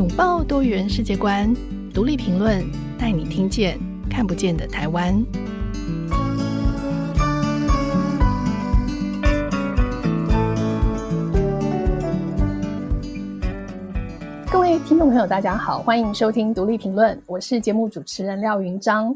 [0.00, 1.54] 拥抱多元世界观，
[1.92, 2.64] 独立评论，
[2.98, 5.14] 带你听见看不见的台湾。
[14.50, 19.14] 各位听众朋友，大家好，欢迎收听独立评论，我是节目主持人廖云章。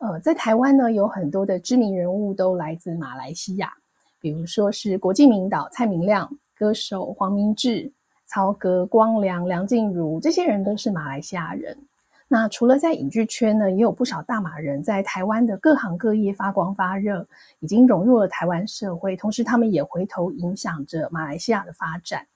[0.00, 3.72] 呃，在台湾呢，有很多的知名人物都来自马来西亚，
[4.20, 6.28] 比如说是国际名导蔡明亮、
[6.58, 7.92] 歌手黄明志。
[8.34, 11.78] 曹格、光良、梁静茹，这些人都是马来西亚人。
[12.26, 17.24] 那除了在影剧圈呢，也有不少大马人在台湾的各行各业发光发热，
[17.60, 19.16] 已经融入了台湾社会。
[19.16, 22.26] 同时，他们也回头影响着马来西亚的发展。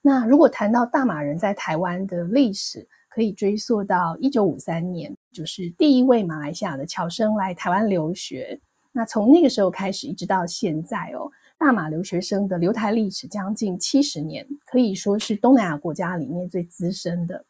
[0.00, 8.58] 那如果谈到大马人在台湾的历史，可以追溯到一九五三年，就是第一位马来西亚的侨生来台湾留学。
[8.92, 11.30] 那从那个时候开始，一直到现在哦。
[11.56, 17.44] 大马留学生的留台历史将近七十年，可以说是东南亚国家里面最资深的。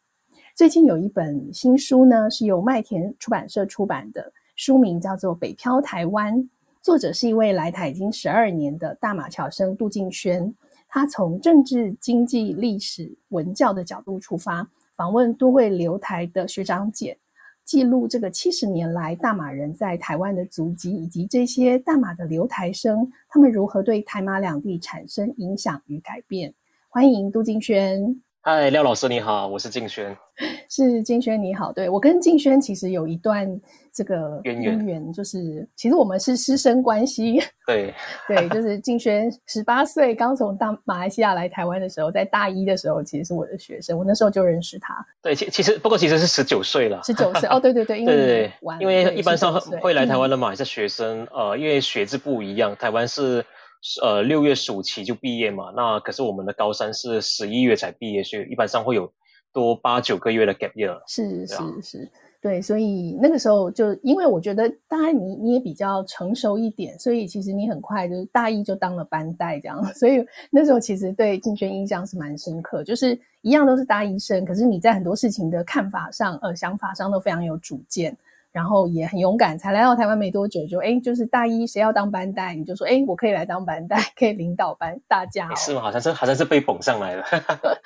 [0.55, 6.37] 最近有一本新书呢，是由麦田出版社出版的，书名叫做《北漂台湾》，
[6.81, 10.53] 作者是一位来台已经十二年的大马侨生杜敬轩。
[10.87, 17.17] 他从政治、经济、历史、文教的角度出发，访问多位留台的学长姐。
[17.65, 26.53] 记录这个七十年来大马人在台湾的足迹，以及这些大马的留台生，他们如何对台马两地产生影响与改变。
[26.89, 28.21] 欢迎杜金轩。
[28.47, 30.15] 嗨，廖老师你好，我是静轩。
[30.69, 33.59] 是静轩你好，对，我跟静轩其实有一段
[33.91, 37.41] 这个渊源，就是其实我们是师生关系。
[37.65, 37.91] 对
[38.29, 45.03] 对，就是静轩十八岁刚从大马来西亚来台湾的时候，在大一的时候其实是我的学生，我那时候就认识他。
[45.23, 47.01] 对，其其实不过其实是十九岁了。
[47.03, 53.43] 十九岁哦，对对对， 因为因为一般上会来台湾的马来西亚学生，嗯，呃，因为学制不一样，台湾是。
[54.01, 59.11] 呃，六月暑期就毕业嘛，那可是我们的高三是十一月才毕业，所以一般上会有
[59.53, 60.99] 多八九个月的 gap year。
[61.07, 78.17] 是是是，对，所以那个时候就因为我觉得，当然你你也比较成熟一点，所以其实你很快就是大一就当了班代这样，所以那时候其实对敬轩印象是蛮深刻，就是一样都是大一生，可是你在很多事情的看法上、呃想法上都非常有主见。
[78.55, 85.55] 然后也很勇敢，才来到台湾没多久，就哎，就是大一谁要当班代，你就说哎，我可以来当班代，可以领导班大家、哦。
[85.57, 85.81] 是吗？
[85.81, 87.23] 好像是好像是被捧上来了。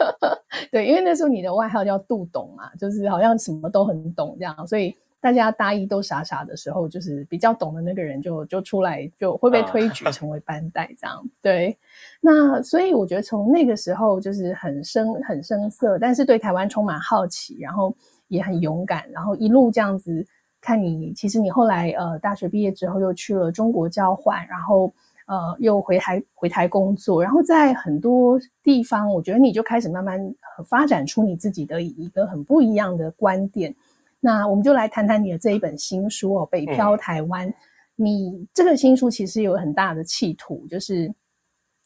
[0.72, 11.16] 对，因为那时候你的外号叫杜董嘛，就是好像什么都很懂这样，所以大家大一都傻傻的时候，就是比较懂的那个人就就出来，就会被推举 成为班代这样。
[11.16, 11.75] 啊、对，
[12.22, 17.96] 那所以我觉得从那个时候就是很生很生涩，但是对台湾充满好奇，然后
[18.28, 20.28] 也很勇敢，然后一路这样子。
[20.62, 24.94] 看你，其实你后来呃大学毕业之后又去了中国交换，然后
[25.25, 30.20] 呃又回台回台工作，然后在很多地方，我觉得你就开始慢慢
[30.66, 33.74] 发展出你自己的一个很不一样的观点。
[34.20, 37.47] 那我们就来谈谈你的这一本新书哦，《北漂台湾》。
[37.50, 37.56] 嗯。
[38.02, 41.14] 你这个新书其实有很大的企图，就是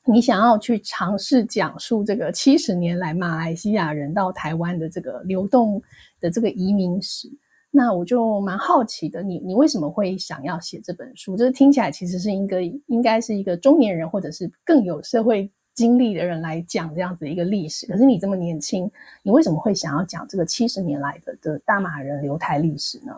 [0.06, 5.82] 你想要去尝试讲述这个七十年来马来西亚人到台湾的这个流动
[6.20, 7.28] 的这个移民史。
[7.76, 11.36] 那我就蛮好奇的，你你为什么会想要写这本书？
[11.36, 17.88] 就是听起来其实是一个应该是一个中年人或者是更有社会经历的人来讲这样子一个历史。
[17.88, 18.90] 可是你这么年轻，
[19.24, 23.12] 你为什么会想要讲这个七十年来的的大马人流台历史呢？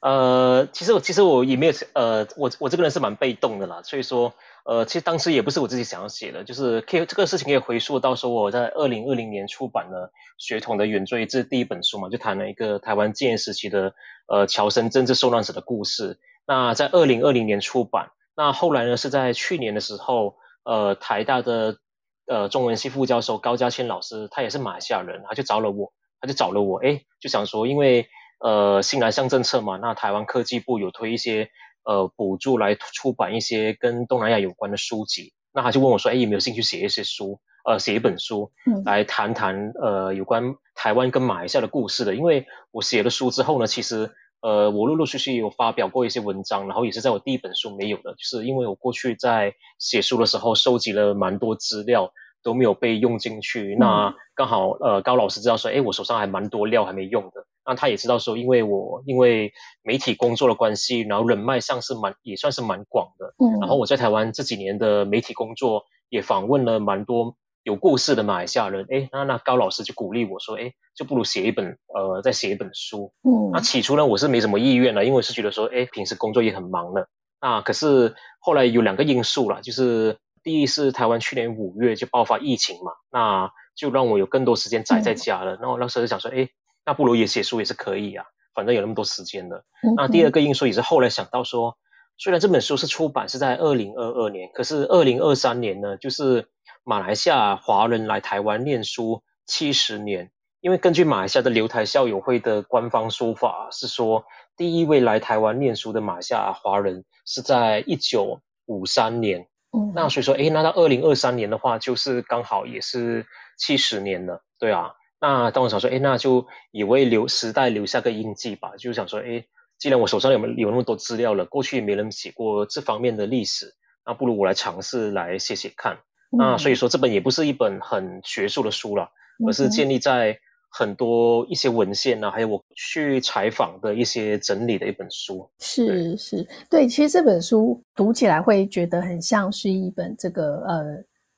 [0.00, 4.34] 呃，其实我其实我也没有呃，我我这个人是蛮被动的啦，所以说。
[4.64, 13.94] 呃，其实当时也不是我自己想要写的，就是可以这个事情可以回溯到说我在二零二零年出版了《血统的原罪》这第一本书嘛，就谈了一个台湾戒严时期的
[14.26, 16.18] 呃侨生政治受难者的故事。
[16.46, 21.78] 那在二零二零年出版，那后来呢是在去年的时候，呃，台大的
[22.26, 28.06] 呃中文系副教授高嘉千老师，他也是马来西亚人，他就找了我，他就找了我，诶，就想说，因为
[28.40, 31.50] 呃新南向政策嘛，那台湾科技部有推一些。
[31.84, 37.40] 呃，补助来出版一些跟东南亚有关的书籍，那他就问我说：“哎，有没有兴趣写一些书？
[37.64, 38.52] 呃，写一本书，
[38.84, 42.14] 来谈谈呃有关台湾跟马来西亚的故事的。
[42.14, 44.10] 因为我写了书之后呢，其实
[44.42, 77.08] 呃我陆陆续续有发表过一些文章，然后也是在我第一本书没有的，就是因为我过去在写书的时候收集了蛮多资料。”都没有被用进去，那刚好呃高老师知道说，哎，我手上还蛮多料还没用的，那他也知道说，因为我因为媒体工作的关系，然后人脉上是蛮也算是蛮广的，嗯，然后我在台湾这几年的媒体工作也访问了蛮多有故事的马来西亚人，哎，那那高老师就鼓励我说，哎，就不如写一本呃再写一本书，嗯，那起初呢我是没什么意愿了，因为我是觉得说，哎，平时工作也很忙的，
[77.40, 80.18] 那可是后来有两个因素啦，就是。
[80.44, 85.58] 第一是台湾去年五月就爆发疫情嘛，那就让我有更多时间宅在家了。
[85.60, 86.48] 那我、嗯、那时候就想说，哎，
[86.88, 88.24] 那不如也写书也是可以啊，
[88.54, 89.58] 反正有那么多时间了。
[89.82, 91.76] 嗯、那第二个因素也是后来想到说，
[92.16, 96.48] 虽然这本书是出版是在二零二二年，可是二零二三年呢，就是
[96.84, 100.30] 马来西亚华人来台湾念书七十年。
[100.62, 104.24] 因为根据马来西亚的留台校友会的官方说法是说，
[104.56, 109.46] 第一位来台湾念书的马来西亚华人是在一九五三年。
[109.76, 113.26] 嗯，那所以说，诶，那到二零二三年的话，就是刚好也是
[113.58, 114.94] 七十年了，对啊。
[115.20, 118.76] 那当我想说，诶，那就也为留时代留下个印记吧。
[118.76, 119.46] 就想说，诶，
[119.78, 123.74] 既然我手上有有那么多资料了，过去也没人写过这方面的历史，
[124.06, 125.98] 那不如我来尝试来写写看。
[126.32, 129.08] 嗯，那所以说，这本也不是一本很学术的书了，
[129.46, 130.38] 而是建立在。
[130.70, 140.84] 很多一些文献啊，还有我去采访的一些整理的一本书，是是，对，其实这本书读起来会觉得很像是一本这个呃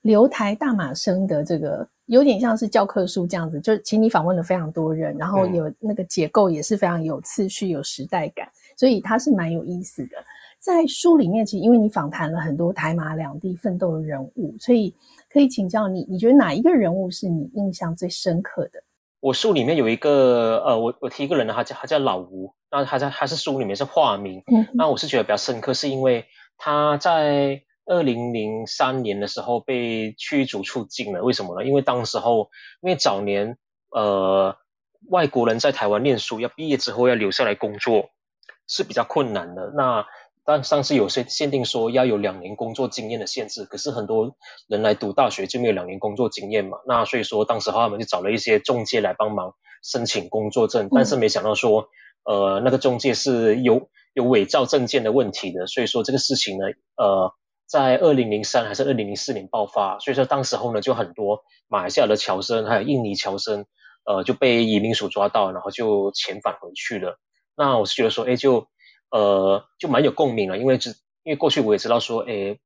[0.03, 10.17] 留台大马生的这个，有点像是教科书这样子，就请你访问了非常多人，然后有那个结构也是非常有次序、有时代感，所以它是蛮有意思的。
[10.59, 14.95] 在书里面，其实因为你访谈了很多台马两地奋斗的人物，所以
[15.33, 18.83] 可以请教你，你觉得哪一个人物是你印象最深刻的？
[19.21, 26.27] 我书里面有一个，呃，我我提一个人呢，他叫他叫老吴，那他在他是书里面是化名，嗯，那我是觉得比较深刻，是因为
[26.59, 31.67] 他在二零零三年的时候被驱逐出境了，为什么呢？
[31.67, 32.51] 因为当时候
[32.81, 33.59] 因为早年
[33.91, 34.57] 呃
[35.09, 38.11] 外国人在台湾念书，要毕业之后要留下来工作
[38.67, 40.07] 是比较困难的，那。
[40.43, 44.35] 但上次有些限定说要有两年工作经验的限制，可是很多
[44.67, 49.55] 人来读大学就没有两年工作经验嘛，那所以说当时他们就找了一些中介来帮忙
[49.85, 51.89] 申请工作证，但是没想到说，
[52.25, 56.65] 呃，那个中介是有有伪造证件的问题的，所以说这个事情呢，
[56.97, 57.33] 呃，
[57.71, 63.67] 在二零零三还是二零零四年爆发，所以说当时候呢就很多马来西亚的侨生还有印尼侨生，
[64.05, 67.19] 呃，就被移民署抓到，然后就遣返回去了。
[67.57, 68.67] 那我是觉得说，哎，就。
[69.13, 70.91] 呃，就蛮有共鸣了，因为只
[71.25, 72.61] 因为过去我也知道说，哎，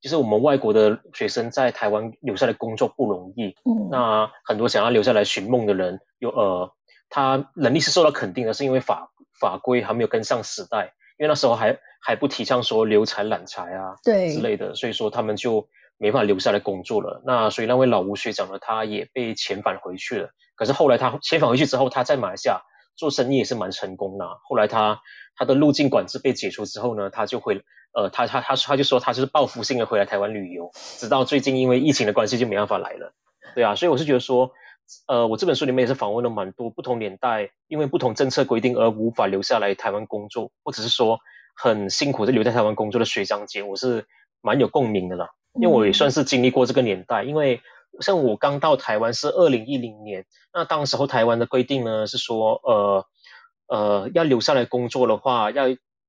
[0.00, 6.72] 就是我们外国的学生在台湾留下来工作不容易，嗯，那很多想要留下来寻梦的人，有呃，
[7.10, 15.68] 他能力是受到肯定的，是因为法法规还没有跟上时代，因为那时候还还不提倡说留才揽才啊，对之类的，所以说他们就
[15.98, 17.22] 没办法留下来工作了。
[17.24, 20.30] 那所以那位老吴学长呢，他也被遣返回去了。
[20.56, 22.62] 可是后来他遣返回去之后，他在马来西亚。
[22.96, 24.26] 做生意也是蛮成功的。
[24.46, 25.00] 后来他
[25.34, 27.62] 他的入境管制被解除之后呢，他就回
[27.94, 33.14] 呃，他他他他就说他就是报复性的回来台湾旅游，直到最近因为疫情的关系就没办法来了。
[33.54, 34.50] 对啊，所以我是觉得说，
[35.06, 41.20] 呃，我这本书里面也是访问了蛮多不同年代，因为不同政策规定而无法留下来台湾工作，或者是说
[41.60, 44.06] 很辛苦的留在台湾工作的学长姐，我是
[44.40, 47.60] 蛮有共鸣的啦，因为我也算是经历过这个年代，因为。
[47.98, 50.24] 像我刚到台湾是二零一零年，
[50.54, 53.04] 那当时候台湾的规定呢是说，呃
[53.66, 55.64] 呃，要留下来工作的话，要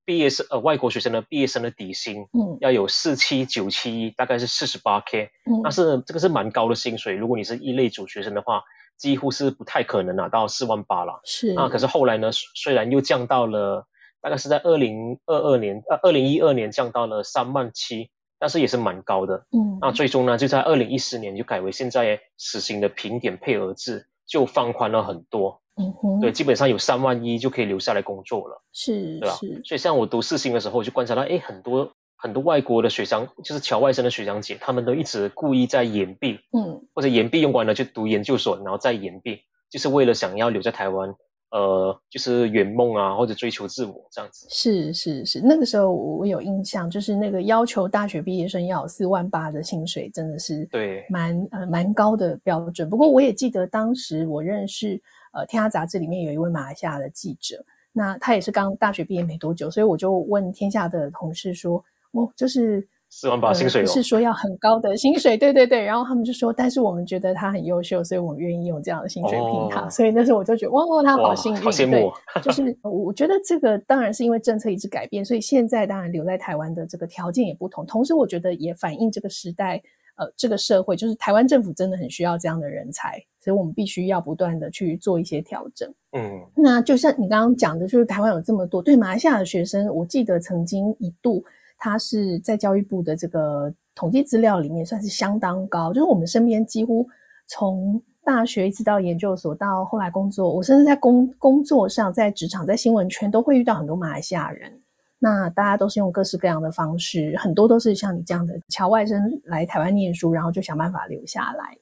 [0.06, 8.62] 毕业生呃外国学生的毕业生的底薪，嗯，要有四七九七一，大概是四十八 K，嗯，那是这个是蛮高的薪水，如果你是一类组学生的话，
[8.96, 11.20] 几乎是不太可能拿到四万八了。
[11.26, 13.88] 是，那可是后来呢，虽然又降到了，
[14.22, 18.10] 大概是在二零二二年呃二零一二年降到了三万七。
[18.44, 29.36] 但是也是蛮高的，嗯，那最终呢，就在二零一四年就改为现在实行的评点配额制，就放宽了很多，嗯哼，对，基本上有三万一就可以留下来工作了，是，对吧？
[29.36, 41.14] 是，所以像我读四星的时候，我就观察到，哎，很多很多外国的学长，就是侨外生的学长姐，他们都一直故意在延毕，嗯，或者延毕用完了就读研究所，然后再延毕，就是为了想要留在台湾。
[41.52, 44.48] 呃，就是圆梦啊，或者追求自我这样子。
[44.50, 52.90] 是是是，那个时候我有印象，就是那个要求大学毕业生要有四万八的薪水，真的是对蛮呃蛮高的标准。
[52.90, 55.02] 不过我也记得当时我认识
[55.34, 62.88] 呃《天下杂志》里面有一位马来西亚的记者，那他也是刚大学毕业没多久，所以我就问天下的同事说，哦，就是。
[63.14, 65.84] 四万八薪水哦，是说要很高的薪水，对对对。
[65.84, 69.82] 然后他们就说，但是我们觉得他很优秀，所以我们愿意用这样的薪水聘他。
[69.82, 72.10] 哦、所以那时候我就觉得，哇，哇他好幸运，好羡慕。
[72.36, 77.86] 对，就是我觉得这个当然是因为政策一直改变，所以现在当然留在台湾的这个条件也不同。
[77.86, 79.82] 同时，我觉得也反映这个时代，
[80.16, 85.94] 呃，这个社会就是台湾政府真的很需要这样的人才，所以我们必须要不断的去做一些调整。
[86.14, 91.44] 嗯，那就像你刚刚讲的，就是台湾有这么多对马来西亚的学生，我记得曾经一度。
[91.84, 97.08] 他是在教育部的这个统计资料里面算是相当高，就是我们身边几乎
[97.48, 104.72] 从大学一直到研究所到后来工作，我甚至在工工作上，在职场，在新闻圈都会遇到很多马来西亚人。
[105.18, 111.76] 那大家都是用各式各样的方式，很多都是像你这样的侨外生来台湾念书，然后就想办法留下来。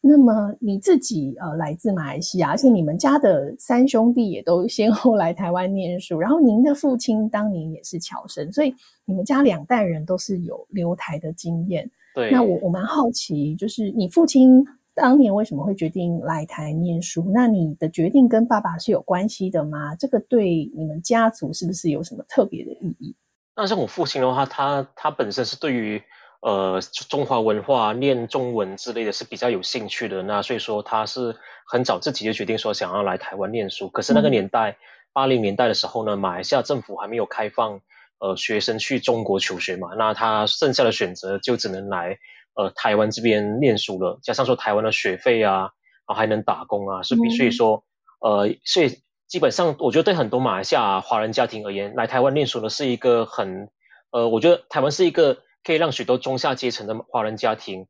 [0.00, 8.72] 那么你自己呃来自马来西亚，而且你们家的三兄弟也都 先后来台湾念书，然后您的父亲当年也是侨生，所以
[9.04, 11.90] 你们家两代人都是有留台的经验。
[12.14, 17.28] 对，那我我蛮好奇，就是你父亲当年为什么会决定来台念书？
[17.34, 19.96] 那你的决定跟爸爸是有关系的吗？
[19.96, 23.16] 这个对你们家族是不是有什么特别的意义？
[23.56, 26.00] 那像我父亲的话，他他本身是对于。
[26.42, 31.34] 呃，中华文化、念中文之类的是比较有兴趣的，那所以说他是
[31.66, 33.88] 很早自己就决定说想要来台湾念书。
[33.88, 34.76] 可是那个年代，
[35.12, 37.80] 八零、嗯、年代的时候呢，马来西亚政府还没有开放
[38.20, 42.18] 呃学生去中国求学嘛，那他剩下的选择就只能来
[42.54, 44.20] 呃台湾这边念书了。
[44.22, 45.70] 加上说台湾的学费啊，
[46.04, 47.82] 啊还能打工啊，是比所以说
[48.20, 53.70] 呃，所以基本上我觉得对很多马来西亚华人家庭而言，来台湾念书呢是一个很
[54.12, 55.38] 呃，我觉得台湾是一个。
[55.66, 57.88] 可以让许多中下阶层的华人家庭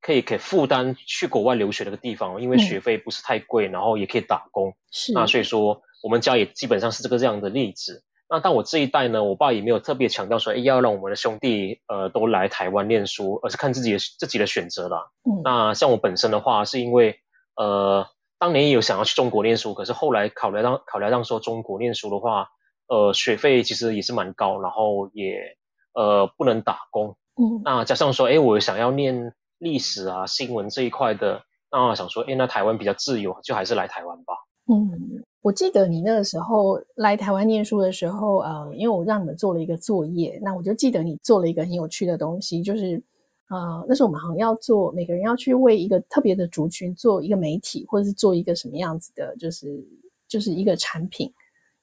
[0.00, 4.72] 可以可以负担去国外留学的一个地方，因为学费不是太贵，嗯、然后也可以打工。
[4.90, 8.02] 是，那所以说我们家也基本上是这个这样的例子。
[8.26, 15.10] 那但我这一代呢，我爸也没有特别强调说，哎，要让我们的兄弟呃都来台湾念书，而是看自己的自己的选择啦。
[15.24, 17.20] 嗯，那像我本身的话，是因为
[17.54, 18.06] 呃
[18.38, 22.48] 当年也有想要去中国念书，可是后来考虑到考虑到说中国念书的话，
[22.86, 25.58] 呃学费其实也是蛮高，然后也。
[25.94, 27.16] 呃，不能打工。
[27.36, 34.34] 嗯，那加上说，哎，我想要念历史啊、新闻这一块的，那我想说，哎，那台湾比较自由，就还是来台湾吧。
[34.70, 43.02] 嗯，我记得你那个时候来台湾念书的时候，呃，因为我让你们做了一个作业，那我就记得你做了一个很有趣的东西，就是
[43.48, 49.84] 呃，那时候我们好像要做，每个人要去为一个特别的族群做一个媒体，或者是做一个什么样子的，就是
[50.28, 51.32] 就是一个产品。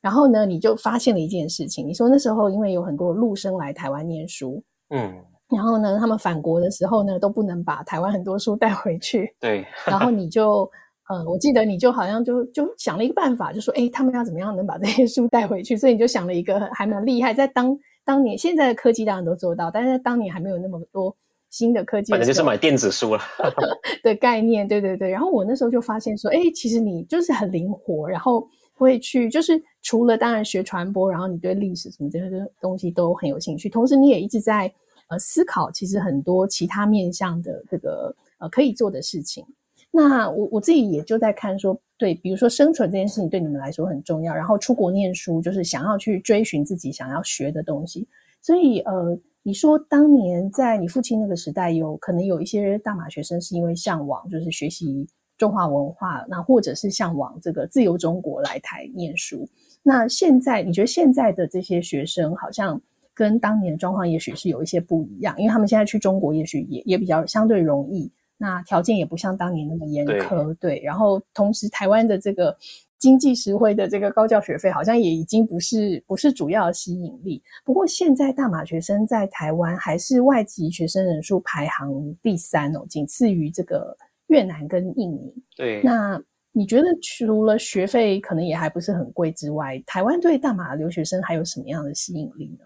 [0.02, 1.88] 然后呢，你就发现了一件事情。
[1.88, 5.14] 你说那时候因为有很多陆生来台湾念书，嗯，
[5.50, 9.36] 然后呢，他们返国的时候呢，都不能把台湾很多书带回去。
[9.40, 9.66] 对。
[9.86, 10.70] 然后你就，
[11.10, 15.76] 嗯，我记得你就好像就就想了一个办法，就说，哎，他们要怎么样能把这些书带回去？
[15.76, 21.16] 所以你就想了一个还蛮厉害，在当当年现在的科技当然都做到，但是在当年还没有那么多
[21.50, 22.12] 新的科技。
[22.12, 23.22] 反正就是买电子书了
[24.04, 25.10] 的概念，对对对。
[25.10, 29.62] 然后我那时候就发现说，哎，其实你就是很灵活，然后会去就是。
[29.84, 34.70] 除了当然学传播，然后你对历史什么这些东西都很有兴趣，同时你也一直在
[35.08, 39.46] 呃思考，其实很多其他面向的这个呃可以做的事情。
[39.90, 48.06] 那我我自己也就在看说，对，比如说生存这件事情对你们来说很重要，然后出国念书就是想要去追寻自己想要学的东西。
[48.42, 55.08] 所以呃，你说当年在你父亲那个时代有，有可能有一些大马学生是因为向往，就是学习
[55.38, 59.48] 中华文化，那或者是向往这个自由中国来台念书。
[59.84, 62.82] 那现在你觉得现在的这些学生好像
[63.14, 70.82] 跟当年的状况也许是有一些不一样，因为他们现在去中国也许也也比较相对容易，那条件也不像当年那么严苛，对，对。
[70.84, 72.56] 然后同时台湾的这个
[73.00, 77.42] 经济实惠的这个高教学费好像也已经不是不是主要的吸引力。
[77.64, 83.96] 不过现在大马学生在台湾还是外籍学生人数排行第三哦，仅次于这个
[84.28, 85.34] 越南跟印尼。
[85.56, 86.22] 对，那。
[86.54, 92.66] 你觉得除了学费可能也还不是很贵之外，台湾对大马留学生还有什么样的吸引力呢？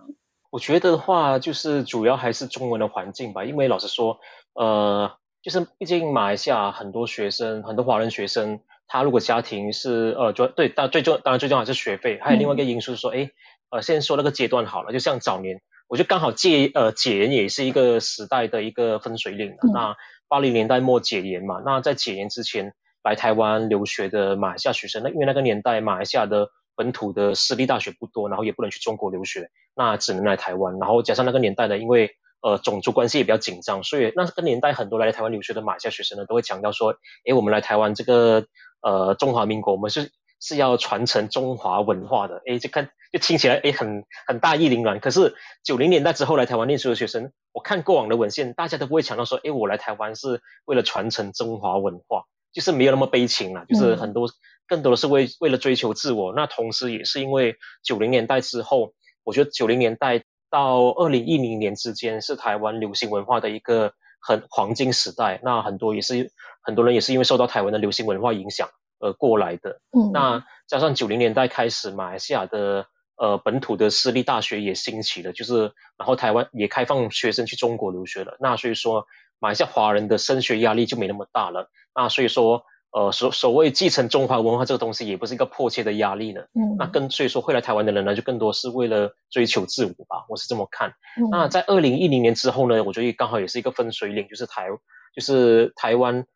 [0.50, 3.44] 我觉得的话，就是主要还是中文的环境吧。
[3.44, 4.18] 因为老实说，
[4.54, 12.18] 呃，就是毕竟马来西亚很多学生，很多华人学生，他如果家庭是呃，就对，但最重当然最重要还是学费。
[12.22, 13.32] 还有另外一个因素说，哎、嗯，
[13.72, 19.72] 呃，先说那个阶段好了，就像早年，我觉得刚好戒呃解严也是一个时代的一个分水岭、嗯。
[19.74, 19.98] 那
[20.32, 22.72] 八零年代末解严嘛，那在解严之前。
[23.04, 30.78] 来台湾留学的马来西亚学生，那因为那个年代马来西亚的本土的私立大学不多，然后也不能去中国留学，那只能来台湾。
[30.78, 32.12] 然后加上那个年代呢，因为
[32.44, 36.94] 呃种族关系也比较紧张，所以那个年代很多来台湾留学的马来西亚学生呢，都会强调说，
[37.26, 38.46] 诶，我们来台湾这个
[38.84, 42.42] 呃中华民国，我们是是要传承中华文化的。
[42.46, 45.00] 诶，就看就听起来诶很很大义凛然。
[45.00, 52.26] 可是九零年代之后来台湾念书的学生，我看过往的文献，大家都不会强调说，诶，我来台湾是为了传承中华文化。
[52.54, 54.30] 就是没有那么悲情了，就是很多
[54.68, 56.34] 更多的是为为了追求自我。
[56.36, 58.92] 那同时也是因为九零年代之后，
[59.24, 65.40] 我觉得九零年代到二零一零年之间是台湾流行文化的一个很黄金时代。
[65.44, 66.30] 那很多也是
[66.62, 68.68] 很多人也是因为受到台湾的流行文化影响
[69.02, 69.82] 而过来的。
[69.92, 72.86] 嗯，那加上九零年代开始，马来西亚的
[73.18, 78.38] 呃本土的私立大学也兴起了，就是然后台湾也开放学生去中国留学了。
[78.40, 79.06] 那所以说。
[79.44, 86.44] 马来西亚华人的升学压力就没那么大了，那所以说，呃，所所谓继承中华文化这个东西，也不是一个迫切的压力了。
[86.54, 90.90] 嗯，那更所以说会来台湾的人呢，就更多是为了追求自我吧，我是这么看。
[91.18, 94.68] 嗯，那在二零一零年之后呢，我觉得刚好也是一个分水岭，就是台
[95.16, 96.28] 就是台湾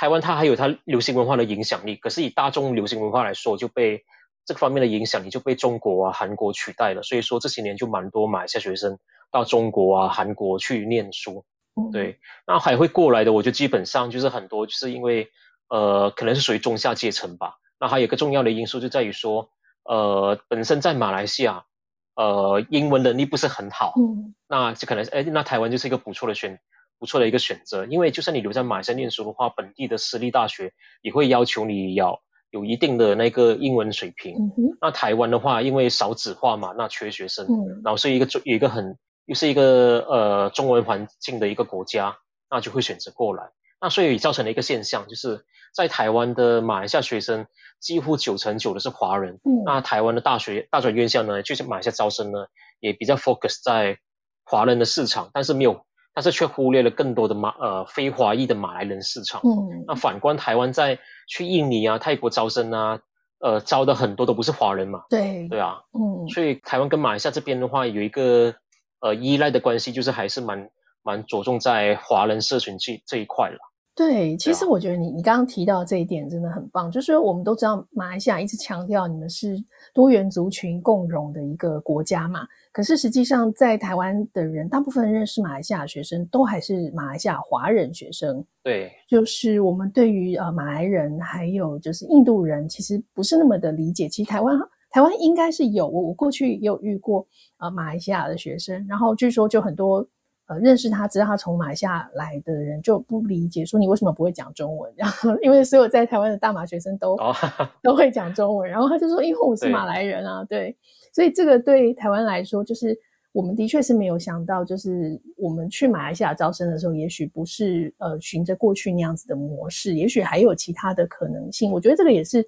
[0.00, 4.02] 台湾它还有它流行文化的影响力，可是以大众流行文化来说，就被
[4.46, 7.02] 这个方面的影响力就被中国啊、韩国取代了。
[7.02, 8.98] 所以说这些年就蛮多马来西亚学生
[9.30, 11.44] 到中国啊、韩国去念书。
[11.92, 15.28] 对，那还会过来的，我就基本上就是很多，就是因为
[15.68, 17.58] 呃，可能是属于中下阶层吧。
[17.78, 19.50] 那还有一个重要的因素就在于说，
[19.84, 21.66] 呃，本身在马来西亚，
[22.14, 26.58] 呃，英文能力不是很好，嗯，那就可能，哎，那台湾就是一个不错的选，
[27.00, 27.84] 不错的一个选择。
[27.86, 34.36] 因为就算你留在马来西亚念书的话，本地的私立大学也会要求你要有一定的那个英文水平。
[34.36, 34.78] 嗯。
[34.80, 38.96] 那台湾的话，因为少子化嘛，那缺学生，嗯，然后是一个有一个很。
[39.26, 42.16] 又是一个呃中文环境的一个国家，
[42.50, 43.52] 那就会选择过来。
[43.80, 47.46] 那所以造成了一个现象，就是在台湾的马来西亚学生
[47.78, 49.38] 几乎九成九的是华人。
[49.44, 49.62] 嗯。
[49.64, 52.46] 那台湾的大学大专院校呢，就是马来西亚招生呢，
[52.80, 53.98] 也比较 focus 在
[54.42, 55.84] 华人的市场，但是没有，
[56.20, 59.40] 但是却忽略了更多的马呃非华裔的马来人市场。
[59.42, 59.84] 嗯。
[59.86, 63.00] 那反观台湾在去印尼啊、泰国招生啊，
[63.38, 65.04] 呃招的很多都不是华人嘛。
[65.08, 65.48] 对。
[65.48, 65.80] 对啊。
[65.92, 66.28] 嗯。
[66.28, 68.54] 所以台湾跟马来西亚这边的话，有一个。
[69.02, 70.68] 呃，依赖的关系就是还是蛮
[71.02, 73.56] 蛮着重在华人社群这这一块了。
[73.94, 79.54] 对，其实我觉得你你刚刚提到这一点真的很棒，就是我们都知道马来西亚一直强调你们是
[79.92, 88.42] 多元族群共融的一个国家嘛，可是实际上在台湾的人，大部分认识马来西亚学生都还是马来西亚华人学生。
[88.62, 94.08] 对，就是我们对于呃马来人还有就是印度人，其实不是那么的理解。
[94.08, 94.58] 其实台湾。
[94.92, 97.24] 台湾应该是有，我我过去也有遇过
[97.58, 100.04] 呃马来西亚的学生，然后据说就很多
[100.50, 104.92] 呃认识他、知道他从马来西亚来的人就不理解，说你为什么不会讲中文？
[104.98, 107.32] 然后因为所有在台湾的大马学生都、哦、
[107.80, 110.76] 都会讲中文，然后他就说因为我是马来人啊，对，对，
[111.12, 112.98] 所以这个对台湾来说，就是
[113.30, 121.70] 我们的确是没有想到，就是我们去马来西亚招生的时候，也许不是呃循着过去那样子的模式，也许还有其他的可能性。
[121.70, 122.44] 我觉得这个也是。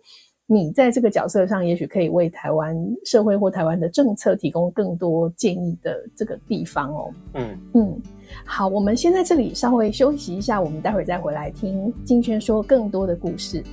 [0.53, 7.11] 你在这个角色上，也许可以为台湾社会或台湾的政策提供更多建议的这个地方哦。
[7.33, 8.01] 嗯嗯，
[8.45, 13.65] 好，我们先在这里稍微休息一下，我们待会再回来听金轩说更多的故事。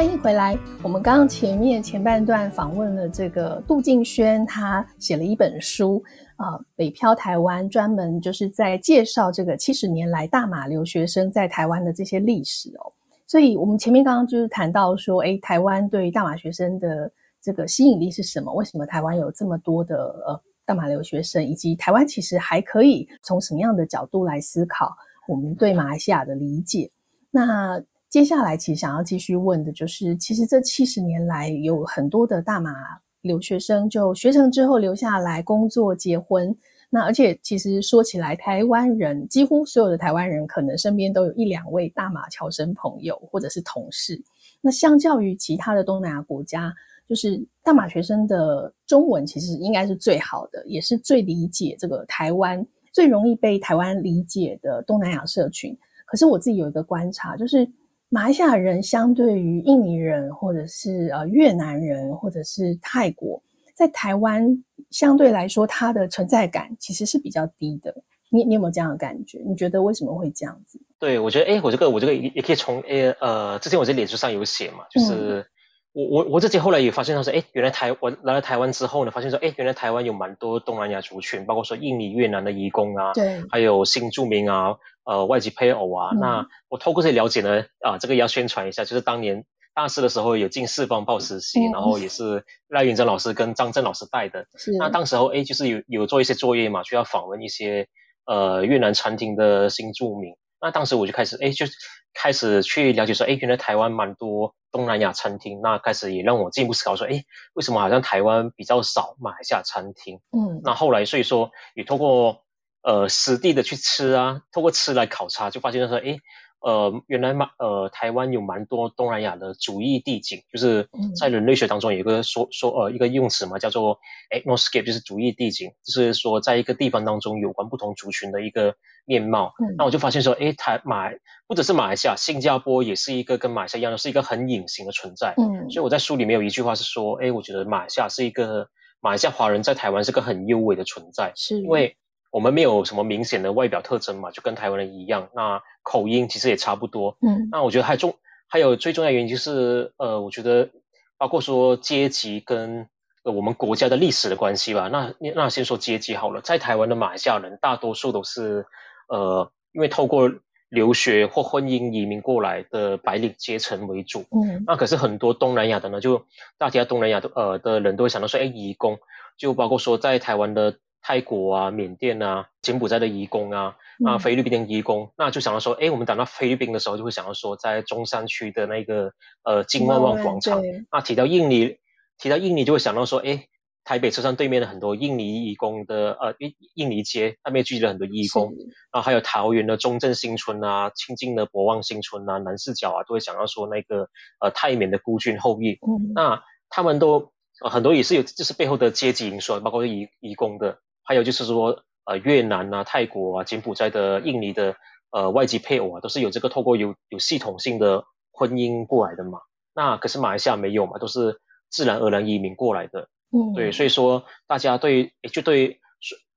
[0.00, 0.58] 欢迎回来。
[0.82, 6.02] 我们刚刚前面前半段访问了这个杜敬轩，他写了一本书
[6.36, 12.90] 啊，北漂台湾，专门就是在介绍这个七十年来大马留学生在台湾的这些历史哦。
[13.26, 18.50] 所以我们前面刚刚就是谈到说，诶，台湾对于大马学生的这个吸引力是什么？
[18.54, 21.46] 为什么台湾有这么多的呃大马留学生？
[21.46, 24.96] 以及台湾其实还可以从什么样的角度来思考
[25.28, 26.90] 我们对马来西亚的理解？
[27.30, 27.78] 那
[28.10, 32.74] 接下来，其实想要继续问的就是，其实这七十年来有很多的大马
[33.20, 36.52] 留学生就学成之后留下来工作、结婚。
[36.90, 44.20] 那而且其实说起来，台湾人几乎所有的台湾人可能身边都有一两位大马侨生朋友或者是同事。
[44.60, 46.74] 那相较于其他的东南亚国家，
[47.08, 55.78] 就是大马学生的中文其实应该是最好的，也是最理解这个台湾、最容易被台湾理解的东南亚社群。
[56.06, 57.70] 可是我自己有一个观察，就是。
[58.10, 63.40] 马来西亚人相对于印尼人，或者是呃越南人，或者是泰国，
[63.74, 67.94] 在台湾相对来说，它的存在感其实是比较低的。
[68.28, 69.42] 你你有没有这样的感觉？
[69.46, 70.78] 你觉得为什么会这样子？
[70.98, 75.46] 对，我觉得，哎，我这个我这个也也可以从哎呃，之前我在脸书上有写嘛，就是。
[75.90, 86.10] 嗯我我我自己后来也发现到说，哎，原来台我来了台湾之后呢，发现说，哎，原来台湾有蛮多东南亚族群，包括说印尼、越南的移工啊，对，还有新住民啊，呃，外籍配偶啊。
[86.12, 94.46] 嗯、那我透过这些了解呢，啊，这个要宣传一下，就是当年大四的时候有进四方报实习，嗯、然后也是赖云珍老师跟张震老师带的。
[94.56, 94.70] 是。
[94.78, 97.88] 那当时候，哎，就是有有做一些作业嘛，需要访问一些
[98.26, 100.34] 呃越南餐厅的新住民。
[100.60, 101.66] 那当时我就开始，哎，就
[102.14, 105.60] 开始去了解说，哎，原来台湾蛮多东南亚餐厅。
[105.62, 110.20] 那开始也让我进一步思考说，哎，为什么好像台湾比较少马来西亚餐厅？
[110.32, 112.42] 嗯，那后来所以说也通过
[112.82, 116.18] 呃实地的去吃啊，透过吃来考察，就发现说，哎。
[116.60, 123.98] 呃，原来马呃台湾有蛮多东南亚的族裔地景，就是在人类学当中有一个说说呃一个用词嘛，叫做
[124.30, 128.74] ethnoscape，就是族裔地景，就是说在一个地方当中有关不同族群的一个
[129.06, 129.54] 面貌。
[129.58, 131.10] 嗯，那我就发现说，诶，台马
[131.46, 135.34] 不只是马来西亚，新加坡也是一个跟马来西亚一样的，是一个很隐形的存在。
[135.38, 138.68] 嗯，所以我在书里面有一句话是说，诶，我觉得马来西亚是一个
[139.00, 141.96] 马来西亚华人在台湾是个很优美的存在，是因为。
[142.30, 145.28] 我们没有什么明显的外表特征嘛，就跟台湾人一样。
[145.34, 147.16] 那口音其实也差不多。
[147.20, 148.16] 嗯，那我觉得还重，
[148.48, 150.70] 还有最重要的原因就是，呃，我觉得
[151.18, 152.88] 包括说阶级跟
[153.24, 154.88] 呃我们国家的历史的关系吧。
[154.88, 158.66] 那那先说阶级好了，在台湾的马来西亚人大多数都是
[159.08, 160.30] 呃因为透过
[160.68, 164.20] 留学或婚姻移民过来的白领阶层为主。
[164.30, 166.26] 嗯，那可是很多东南亚的呢，就
[166.58, 169.00] 大家东南亚的呃的人都会想到说，哎，移工，
[169.36, 173.76] 就包括说在台湾的泰国啊、缅甸啊、柬埔寨的移工啊。
[174.02, 180.62] 啊，菲律宾的移工，那就想到说，哎，我们讲到菲律宾的时候，就会想到说，在中山区的那个呃金万万广场。
[180.90, 181.76] 那提到印尼，
[182.16, 183.44] 提到印尼就会想到说，哎，
[183.84, 188.54] 台北车站对面的很多印尼移工的呃印印尼街，那边聚集了很多移工。
[188.90, 194.08] 然后还有桃园的中正新村啊，清境的博望新村啊，南势角啊，都会想到说那个
[194.40, 195.72] 呃泰缅的孤军后裔。
[195.72, 196.14] 嗯。
[196.14, 197.32] 那他们都、
[197.62, 201.82] 呃、很多也是有，就是背后的阶级因素，包括移移工的，还有就是说。
[202.06, 204.74] 呃，越南啊、泰国啊、柬埔寨的、印尼的
[205.10, 209.38] 呃外籍配偶啊，都是有这个透过有有系统性的婚姻过来的嘛。
[209.74, 213.08] 那可是马来西亚没有嘛，都是自然而然移民过来的。
[213.30, 215.78] 嗯，对，所以说大家对就对，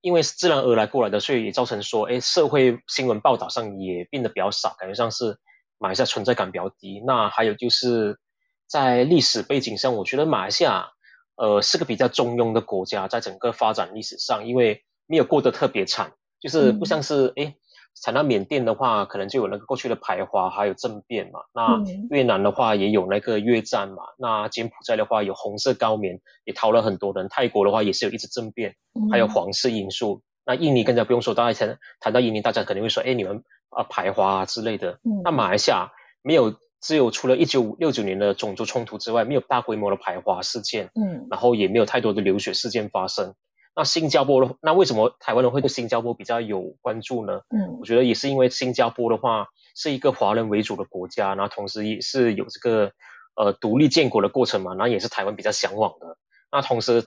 [0.02, 5.38] 因为是自然而然过来的，所以也造成说，哎，社会新闻报道上也变得比较少，感觉上是
[5.80, 7.02] 马来西亚存在感比较低。
[7.08, 8.20] 那还有就是
[8.68, 10.92] 在历史背景上，我觉得马来西亚
[11.36, 14.84] 呃是个比较中庸的国家，在整个发展历史上，因为。
[15.06, 17.56] 没有过得特别惨，就是不像是诶，
[18.02, 21.42] 谈到缅甸的话，可能就有那个过去的排华，还有政变嘛。
[21.54, 23.98] 那越南的话也有那个越战嘛。
[24.18, 27.28] 那柬埔寨的话有红色高棉，也逃了很多人。
[27.28, 28.76] 泰国的话也是有一直政变，
[29.12, 30.24] 还有皇室因素。
[30.46, 35.00] 那印尼更加不用说，大家谈谈到印尼，大家肯定会说，哎，你们啊排华啊之类的。
[35.26, 35.92] 那马来西亚
[36.22, 40.92] 没有，只有除了一九六九年的种族冲突之外，没有大规模的排华事件。
[40.94, 43.34] 嗯，然后也没有太多的流血事件发生。
[43.76, 47.42] 那新加坡的，那为什么台湾人会对新加坡比较有关注呢？
[47.50, 52.92] 嗯，我觉得也是因为新加坡的话是一个华人为主的国家，然后同时也是有这个
[53.36, 56.18] 呃独立建国的过程嘛，然后也是台湾比较向往的。
[56.52, 57.06] 那同时，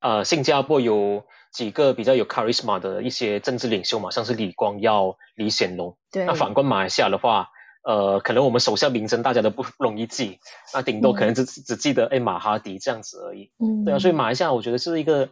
[0.00, 5.98] 呃，新加坡有几个比较有 charisma 的一些政治领袖嘛，像是李光耀、李显龙。
[6.10, 6.24] 对。
[6.24, 7.50] 那反观马来西亚的话，
[7.86, 10.40] 呃，可能我们手下名称大家都不容易记，
[10.74, 13.52] 那顶多可能只、嗯、只记得哎马哈迪这样子而已。
[13.58, 13.84] 嗯。
[13.84, 15.30] 对啊，所以马来西亚我觉得是一个。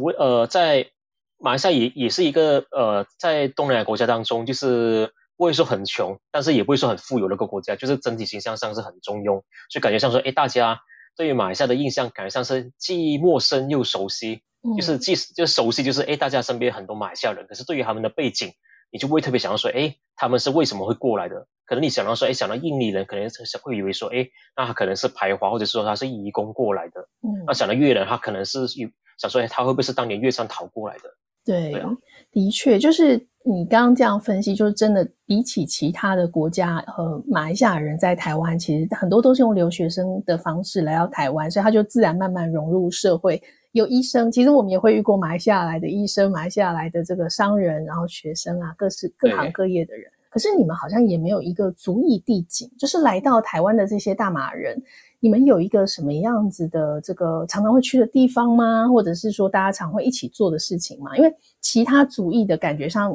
[0.00, 0.90] 我呃，在
[1.38, 10.80] 马来西亚也也是一个呃，在东南亚国家当中，就是不会说很穷，但是也不会说很富有的一个国家，就是整体形象上是很中庸，所以感觉像说，哎，大家
[11.16, 18.54] 对于马来西亚的印象，感觉像是既陌生又熟悉，嗯、就是既就熟悉，就是哎，大家身边很多马来西亚人，可是对于他们的背景，
[18.94, 21.48] 你就不会特别想要说，哎，他们是为什么会过来的？
[21.66, 27.00] 可能你想到说，哎，想到印尼人，可能是会以为说，哎，那他可能是排华，或者说他是移工过来的。
[27.22, 28.88] 嗯，那想到越南，他可能是有。
[29.18, 31.02] 想说，他会不会是当年越战逃过来的？
[31.44, 31.90] 对，对啊、
[32.32, 43.40] 的确，就是你刚刚这样分析，就是真的比起其他的国家和马来西亚人在台湾，其实很多都是用留学生的方式来到台湾，所以他就自然慢慢融入社会。
[43.74, 50.08] 有医生，其实我们也会遇过马来西亚来的医生，马来西亚来的这个商人，然后学生啊，各式各行各业的人。
[50.30, 54.80] 可是你们好像也没有一个足以地景，就是来到台湾的这些大马人。
[55.18, 58.88] 你们有一个什么样子的这个常常会去的地方吗？
[58.88, 61.16] 或者是说大家常会一起做的事情吗？
[61.16, 63.12] 因为其他族裔的感觉上，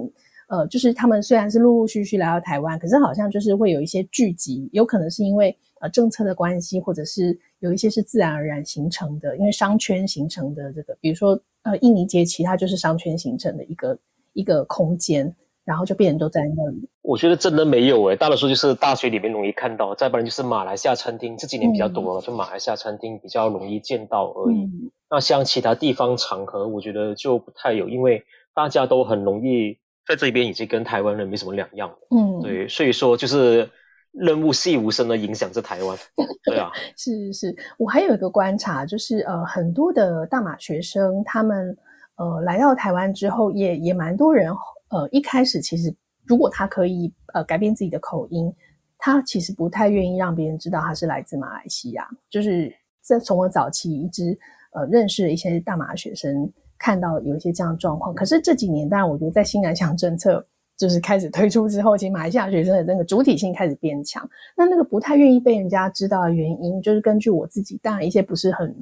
[0.48, 13.98] 呃，就是他们虽然是陆陆续续来到台湾，可是好像就是会有一些聚集，有可能是因为呃政策的关系，或者是有一些是自然而然形成的，因为商圈形成的这个，比如说呃印尼街，其他就是商圈形成的一个
[14.34, 15.36] 一个空间。
[15.66, 16.90] 然后就变人都在那里。
[17.04, 24.56] 我觉得真的没有诶，大多数就是大学里面容易看到，再不然就是马来西亚餐厅，这几年比较多了，嗯、就马来西亚餐厅比较容易见到而已。
[24.56, 28.24] 嗯、那像其他地方场合，我觉得就不太有，因为
[28.56, 31.96] 大家都很容易在这边已经跟台湾人没什么两样。
[32.10, 33.70] 嗯，对，所以说就是
[34.12, 35.98] 润物细无声的影响着台湾。
[36.44, 41.78] 对啊，是是是，我还有一个观察，就是呃，很多的大马学生他们
[42.16, 44.52] 呃来到台湾之后也，也也蛮多人。
[44.90, 45.94] 呃，一开始其实
[46.26, 48.52] 如果他可以呃改变自己的口音，
[48.98, 52.08] 他其实不太愿意让别人知道他是来自马来西亚。
[52.30, 54.38] 就是在从我早期一直
[54.74, 58.14] 呃认识的一些大马学生，看到有一些这样的状况。
[58.16, 60.44] 可是这几年，当然我觉得在新南向政策
[60.80, 64.28] 就是开始推出之后，其实马来西亚学生的那个主体性开始变强。
[64.56, 68.74] 那那个不太愿意被人家知道的原因，就是根据我自己当然一些不是很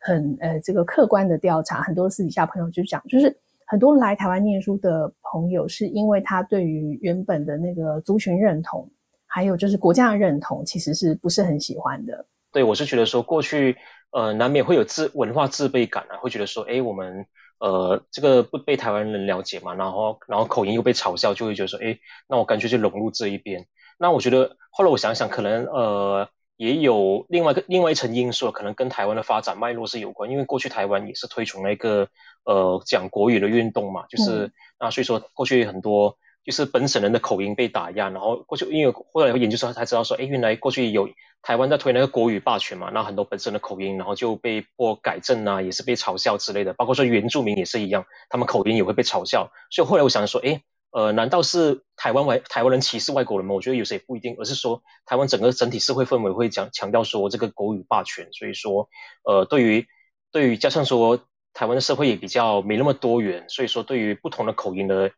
[0.00, 3.34] 很呃这个客观的调查，很多私底下朋友就讲，就是。
[3.66, 8.86] 很多来台湾念书的朋友，是因为他对于原本的那个族群认同，
[9.26, 12.26] 还有就是国家的认同，其实是不是很喜欢的。
[12.52, 13.74] 对，我是觉得说，过去
[14.12, 17.24] 呃难免会有自文化自卑感啊，会觉得说，诶，我们
[17.64, 21.98] 呃这个不被台湾人了解嘛，然后然后口音又被嘲笑，就会觉得说，哎，
[22.28, 23.66] 那我干脆就融入这一边。
[23.98, 32.08] 那我觉得后来我想想，可能呃也有另外一个另外一层因素，可能跟台湾的发展脉络是有关，因为过去台湾也是推崇那个
[32.44, 41.08] 呃讲国语的运动嘛，就是、嗯、那所以说过去很多就是本省人的口音被打压，然后过去因为后来研究生才知道说，哎，原来过去有
[41.42, 50.62] 台湾在推那个国语霸权嘛，那很多本省的口音，然后就被迫改正啊，也是被嘲笑之类的，包括说原住民也是一样，他们口音也会被嘲笑，所以后来我想说，哎。
[50.96, 53.56] 呃，难道是台湾外台湾人歧视外国人吗？
[53.56, 58.88] 我觉得有时也不一定，而是说台湾整个整体社会氛围会讲强调说这个国语霸权，所以说，
[59.24, 59.88] 呃，对于
[60.30, 61.18] 对于加上说
[61.52, 65.10] 台湾的社会也比较没那么多元，所以说对于不同的口音的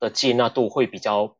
[0.00, 1.36] 的接纳度会比较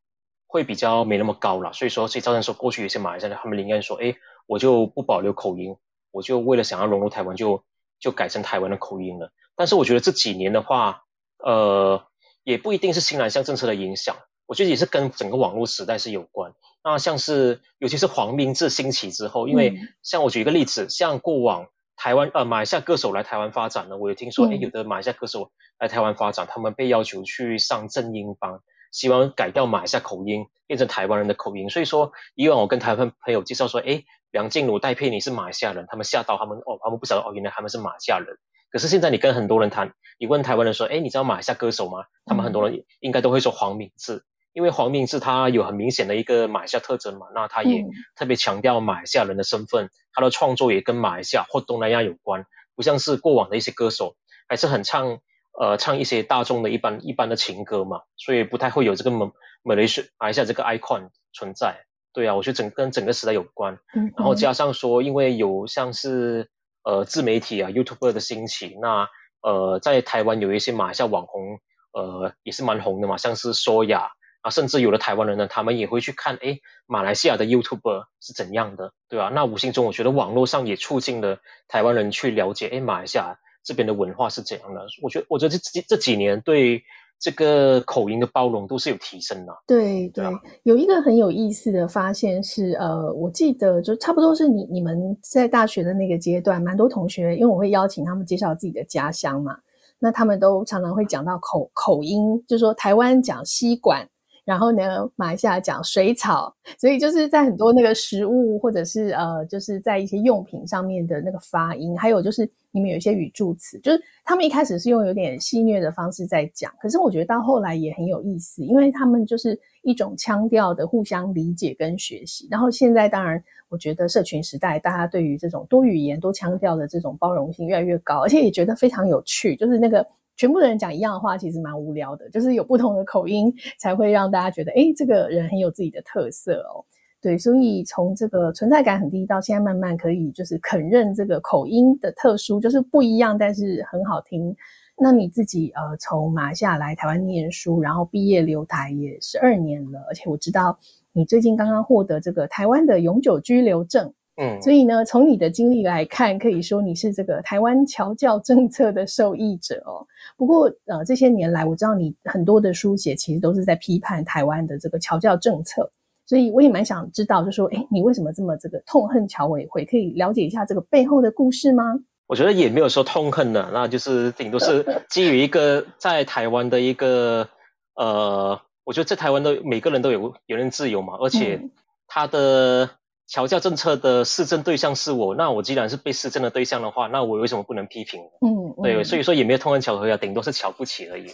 [0.47, 4.17] 会比较没那么高了，所以说所以造成说过去有些马来西亚人他们宁愿说，哎，
[4.47, 5.77] 我就不保留口音，
[6.11, 7.65] 我就为了想要融入台湾就
[7.99, 9.33] 就改成台湾的口音了。
[9.57, 11.05] 但是我觉得这几年的话，
[11.39, 12.05] 呃。
[12.45, 14.17] 也不一定是新南向政策的影响，
[14.47, 16.55] 我觉得也是跟整个网络时代是有关。
[16.83, 21.69] 那像是尤其是黄明志兴起之后，因为像我举一个例子，像过往
[21.99, 28.61] 台湾呃马来西亚歌手来台湾发展呢，我有听说，哎，有的马来西亚歌手来台湾发展，他们被要求去上正音班，
[28.93, 31.69] 希望改掉马来西亚口音，变成台湾人的口音。
[31.69, 38.39] 所以说，以往我跟台湾朋友介绍说，哎，梁静茹、戴佩妮是马来西亚人，他们吓到他们哦，他们不晓得哦，原来他们是马来西亚人。
[38.71, 42.05] 可是现在你跟很多人谈，你问台湾人说，哎，你知道马来西亚歌手吗？
[42.25, 47.85] 他们很多人应该都会说黄明志，因为黄明志他有很明显的一个马来西亚特征嘛，那他也
[48.17, 54.17] 特别强调马来西亚人的身份，他的创作也跟马来西亚或东南亚有关，不像是过往的一些歌手，
[54.49, 55.19] 还是很唱
[55.59, 59.31] 呃唱一些大众的一般一般的情歌嘛，所以不太会有这个马
[59.63, 61.85] 马来西亚这个 icon 存在。
[62.13, 63.79] 对啊，我觉得整跟整个时代有关，
[64.17, 66.51] 然后加上说，因为有像是。
[66.85, 69.09] 呃，自媒体啊，YouTuber 的兴起，那
[69.43, 71.59] 呃，在台湾有一些马来西亚网红，
[71.93, 74.09] 呃，也是蛮红的嘛，像是说雅
[74.41, 79.31] 啊，甚至有的台湾人呢，他们也会去看，哎，马来西亚的 YouTuber 是怎样的，对吧、啊？
[79.35, 84.87] 那无形中，我觉得网络上也促进了台湾人去了解，哎，马来西亚这边的文化是怎样的。
[85.03, 86.83] 我觉得，我觉得这这这几年对。
[87.21, 89.53] 这个口音的包容度是有提升的。
[89.67, 90.25] 对对，
[90.63, 99.59] 有一个很有意思的发现是，呃，我记得就差不多是你你们在大学的那个阶段，蛮多同学，因为我会邀请他们介绍自己的家乡嘛，
[99.99, 104.09] 那他们都常常会讲到口口音，就是说台湾讲吸管。
[104.49, 122.49] 然后呢，马来西亚讲水草，所以就是在很多那个食物或者是呃，就是在一些用品上面的那个发音，还有就是你们有一些语助词，就是他们一开始是用有点戏谑的方式在讲，可是我觉得到后来也很有意思，因为他们就是一种腔调的互相理解跟学习。
[122.51, 130.07] 然后现在当然，我觉得社群时代，大家对于这种多语言多腔调的这种包容性越来越高，而且也觉得非常有趣，就是那个。
[130.39, 132.31] 全部的人讲一样的话，其实蛮无聊的。
[132.31, 136.83] 就是有不同的口音，才会让大家觉得，诶，这个人很有自己的特色哦。
[137.21, 144.55] 对，所以从这个存在感很低，到现在慢慢可以就是肯认这个口音的特殊，就是不一样，但是很好听。
[144.97, 150.79] 那你自己呃，从马来西亚来台湾念书，然后毕业留台也十二年了，而且我知道
[151.13, 154.13] 你最近刚刚获得这个台湾的永久居留证。
[154.41, 160.07] 嗯，所以呢，从你的经历来看，可以说你是这个台湾侨教政策的受益者哦。
[160.37, 165.91] 不过，呃，这些年来，我知道你很多的书写其实都是在批判台湾的这个侨教政策，
[166.25, 169.85] 所以我也蛮想知道，就是说，诶，你为什么这么这个痛恨侨委会？
[169.85, 171.99] 可以了解一下这个背后的故事吗？
[172.29, 177.49] 我觉得也没有说痛恨的，那就是顶多是 基于一个在台湾的一个，
[177.97, 181.61] 呃，我觉得在台湾的每个人都有言论自由嘛，而且
[182.07, 182.91] 他的。
[183.29, 188.23] 嗯侨教政策的施政对象是我，那我既然是被施政的对象的话，那我为什么不能批评？
[188.41, 191.31] 嗯，对，嗯、所以说也没有痛恨侨委会啊，顶多是瞧不起而已。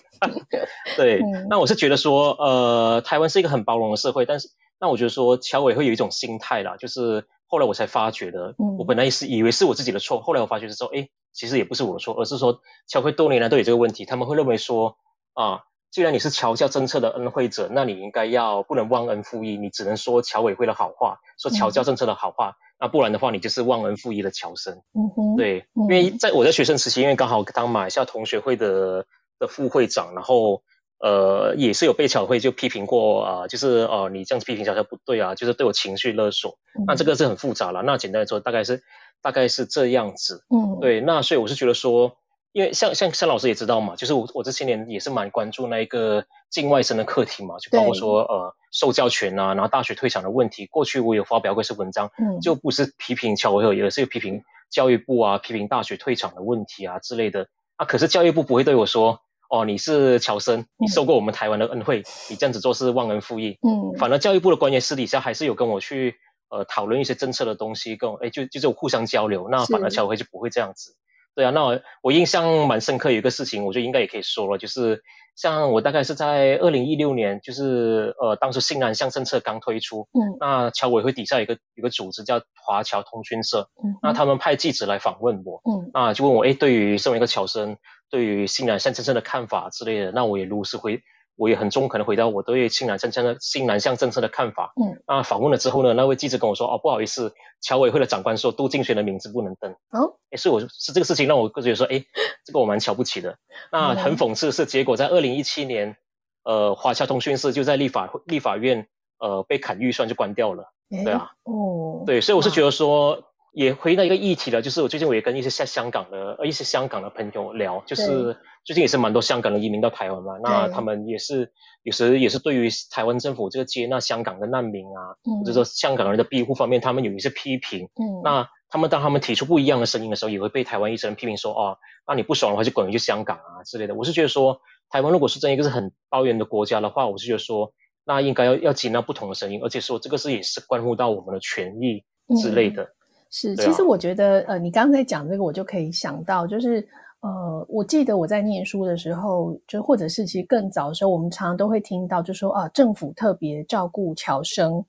[0.99, 4.49] 对，嗯、那我是觉得说，呃，台湾是一个很包容的社会，但是
[4.81, 14.97] 那我觉得说侨委会有一种心态啦，就是后来我才发觉的，嗯、我本来也是以为是我自己的错，后来我发觉是说，哎，其实也不是我的错，而是说侨会多年来都有这个问题，他们会认为说
[15.35, 15.61] 啊。
[15.95, 24.83] 既然你是侨教政策的恩惠者，那你应该要不能忘恩负义，你只能说侨委会的好话，说侨教政策的好话，嗯、那不然的话，你就是忘恩负义的侨生。
[24.93, 29.07] 嗯哼，对，嗯、因为在我在学生时期，因为刚好当马来西亚同学会的
[29.39, 30.65] 的副会长，然后
[30.99, 36.59] 呃也是有被侨会就批评过啊、呃，就是呃你这样子批评侨教不对啊，就是对我情绪勒索。
[36.77, 38.83] 嗯、那这个是很复杂了，那简单来说，大概是
[39.23, 40.45] 大概是这样子。
[40.51, 42.17] 嗯，对，那所以我是觉得说。
[42.55, 50.65] 因为像像像老师也知道嘛，就是我我这些年也是蛮关注那一个境外生的课题嘛，就包括说呃受教权啊，然后大学退场的问题。
[50.67, 54.41] 过去我有发表过一些文章，嗯，就不是批评侨委会，也是批评
[54.71, 57.49] 教育部啊，批评大学退场的问题啊之类的。
[57.75, 59.19] 啊，可是教育部不会对我说，
[59.51, 63.59] 哦，你是侨生，你受过我们台湾的恩惠，嗯、你这样子做是忘恩负义。
[63.67, 66.15] 嗯，反而教育部的官员私底下还是有跟我去。
[66.51, 70.95] 呃讨论一些政策的东西，跟我哎就就这种互相交流，那反而侨委会就不会这样子。
[71.35, 75.03] 对啊，那我我印象蛮深刻，有一个事情，我觉得应该也可以说了，就是
[75.37, 87.77] 像我大概是在二零一六年，就是呃当时新南向政策刚推出，嗯，那侨委会底下有一个有个组织叫华侨通讯社，嗯，那他们派记者来访问我，嗯，那就问我，哎，对于身为一个侨生，
[88.11, 91.01] 对于新南向政策的看法之类的，那我也如实回。
[91.37, 94.73] 我也很中肯的回答我对新南政策的新南向政策的看法。
[94.77, 102.05] 嗯，那访问了之后呢，那位记者跟我说：“哦，不好意思，侨委会的长官说杜敬轩的名字不能登。”哦，诶，所以我是这个事情让我觉得说，哎，
[102.45, 103.37] 这个我蛮瞧不起的。
[103.73, 105.97] 那很讽刺的是，结果在二零一七年，
[106.45, 108.87] 呃，华侨通讯社就在立法立法院
[109.19, 110.73] 呃被砍预算就关掉了。
[110.91, 113.25] 对啊，哦，对，所以我是觉得说。
[113.55, 121.53] 也回到一个议题了，就是我最近我也跟一些香香港的呃一些香港的朋友聊，就是最近也是蛮多香港的移民到台湾嘛，那他们也是
[121.85, 127.89] 有时也是对于台湾政府这个接纳香港的难民啊，嗯、或者说香港人的庇护方面，他们有一些批评。
[127.95, 133.95] 嗯，那他们当他们提出不一样的声音的时候，也会被台湾一些人批评说，哦，那你不爽的话就滚回去香港啊之类的。
[133.95, 137.73] 我是觉得说，台湾如果是这样一个是很多元的国家的话，我是觉得说，
[138.05, 142.03] 那应该要要接纳不同的声音，而且说这个是也是关乎到我们的权益
[142.43, 142.83] 之类的。
[142.83, 142.89] 嗯
[143.37, 146.87] 是，其实我觉得，呃，你刚刚在讲这个，我就可以想到，就是，
[147.19, 154.85] 呃，我记得我在念书的时候，就或者是其实更早的时候，我们常常都会听到，就说啊，政府特别照顾侨生。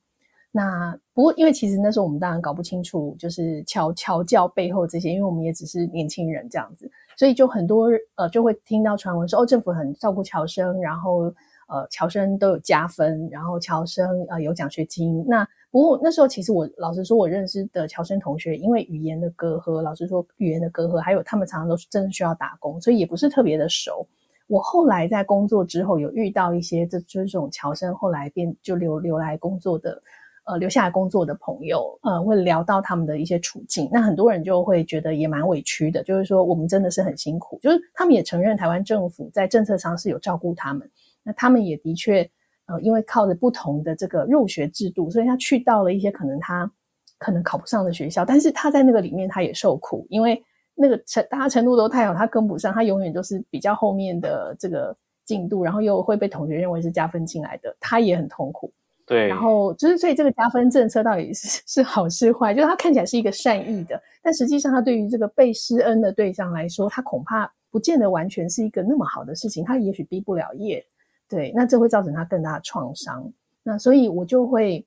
[0.52, 11.34] 那不过，因为其实那时候我们当然搞不清楚，就是侨侨教背后这些，因为我们也只是年轻人这样子，所以就很多呃就会听到传闻说，哦，政府很照顾侨生，然后。
[11.68, 15.26] 呃，侨生都有加分，然后侨生呃有奖学金。
[15.28, 24.08] 那不过那时候其实我老实说，我认识的侨生同学，因为语言的隔阂，老实说语言的隔阂，还有他们常常都是真的需要打工，所以也不是特别的熟。
[24.48, 30.00] 我后来在工作之后，有遇到一些这就是这种侨生后来变就留留来工作的，
[30.46, 33.90] 呃留下来工作的朋友，呃会聊到他们的一些处境。
[33.92, 40.88] 那很多人就会觉得也蛮委屈的，就是说我们真的是很辛苦，就是他们也承认台湾政府在政策上是有照顾他们。
[41.26, 42.22] 那他们也的确，
[42.68, 46.72] 呃，因为靠着不同的这个入学制度，所以他去到了一些可能他
[47.18, 50.42] 可能考不上的学校，但是他在那个里面他也受苦，因为
[50.76, 58.72] 那个程大家程度都太好，他跟不上，他永远都是比较后面的这个进度，然后又会被同学认为是加分进来的，他也很痛苦。
[59.08, 70.84] 对，然后就是所以这个加分政策到底是是好是坏，就是他看起来是一个善意的，但实际上他对于这个被施恩的对象来说，他恐怕不见得完全是一个那么好的事情，他也许毕不了业。
[71.28, 73.32] 对，那这会造成他更大的创伤。
[73.64, 74.86] 那所以我就会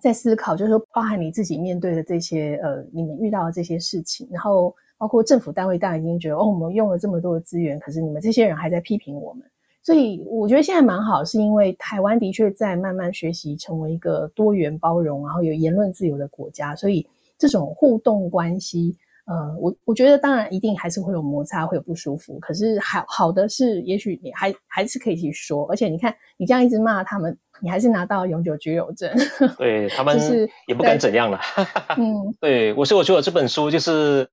[0.00, 9.42] 在思考，就是说，包含你自己面对的这些，呃，你们遇到的这些事情，然后包括政府单位，当然已经觉得，哦，我们用了这么多的资源，可是你们这些人还在批评我们。
[9.82, 17.06] 所以我觉得现在蛮好，是因为台湾的确在慢慢学习成为一个多元包容，然后有言论自由的国家，所以
[17.38, 18.94] 这种互动关系。
[19.28, 22.38] 呃，我我觉得当然一定还是会有摩擦，会有不舒服。
[22.40, 25.66] 可是好好的是，也许你还还是可以去说。
[25.68, 29.14] 而且你看，你这样一直骂他们，你还是拿到永久居留证。
[29.58, 31.38] 对， 他们是也不敢怎样了。
[31.98, 34.30] 嗯， 对，我说我觉得这本书就是，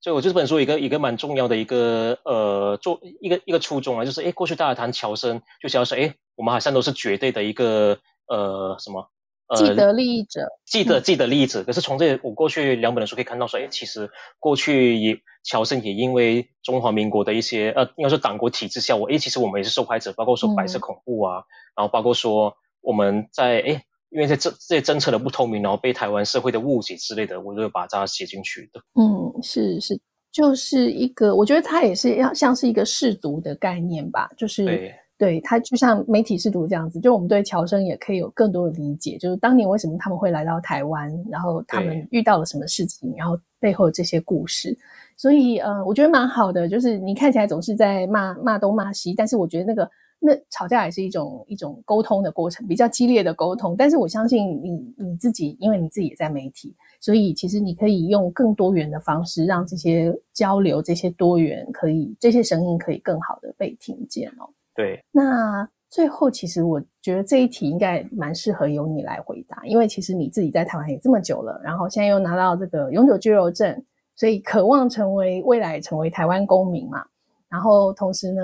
[0.00, 9.10] 所以我这本书一个一个蛮重要的一个呃，做一个一个初衷啊，就是哎，过去大家谈乔生，就想要说，诶，我们好像都是绝对的一个呃什么。
[9.56, 11.64] 既得利益者，既得既得利益者。
[11.64, 21.44] 可是从这我过去两本的书可以看到，说，哎，其实过去也乔生也因为中华民国的一些呃，应该说党国体制下，我哎，其实我们也是受害者，包括说白色恐怖啊，嗯、
[21.76, 28.80] 然后包括说我们在哎，因为在这这些政策的不透明，然后被台湾社会的误解之类的，我就把它写进去的。
[28.94, 34.64] 嗯，是是，就是一个，我觉得它也是要像是一个试读的概念吧，就是。
[34.64, 44.74] 对对，他就像媒体试图这样子，就我们对乔生也可以有更多的理解，就是当年为什么他们会来到台湾，然后他们遇到了什么事情，然后背后的这些故事。
[45.18, 53.76] 所以，呃，我觉得蛮好的，就是你看起来总是在骂骂东骂西，但是我觉得那个那吵架也是一种一种沟通的过程，比较激烈的沟通。
[53.76, 64.48] 但是我相信你你自己，因为你自己也在媒体，所以其实你可以用更多元的方式，让这些交流、这些多元可以这些声音可以更好的被听见哦。
[64.74, 77.04] 对，那最后其实我觉得这一题应该蛮适合由你来回答，因为其实你自己在台湾也这么久了，然后现在又拿到这个永久居留证，所以渴望成为未来成为台湾公民嘛。
[77.48, 78.42] 然后同时呢，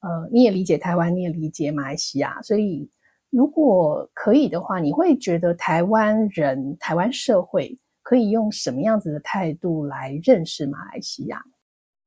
[0.00, 2.88] 呃，你也理解台湾，你也理解马来西亚，所以
[3.30, 11.42] 如果可以的话，你会觉得台湾人、台湾社会可以用什么样子的态度来认识马来西亚？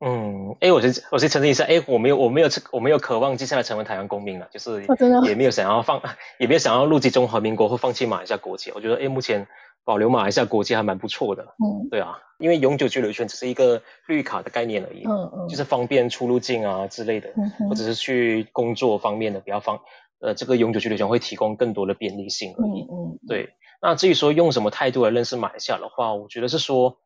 [0.02, 4.86] 嗯，哎，我先我先澄清一下，哎，我没有我没有我没有渴望接下来成为台湾公民了，就是
[5.26, 6.02] 也没有想要放，
[6.39, 8.72] 也没有想要入籍中华民国或放弃马来西亚国籍。
[8.74, 9.47] 我觉得，哎，目前
[9.84, 11.43] 保留马来西亚国籍还蛮不错的。
[11.43, 15.04] 嗯，对啊，因为永久居留权只是一个绿卡的概念而已。
[15.06, 19.82] 嗯嗯，就是方便出入境啊之类的，嗯、或者是去工作方面的比较方，
[20.22, 22.84] 呃，这个永久居留权会提供更多的便利性而已。
[22.84, 23.50] 嗯嗯，对。
[23.82, 26.97] 那至于说用什么态度来认识马来西亚的话，我觉得是说，